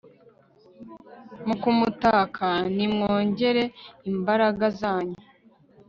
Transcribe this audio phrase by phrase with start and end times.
[1.45, 3.63] mu kumutaka, nimwongere
[4.11, 5.17] imbaraga zanyu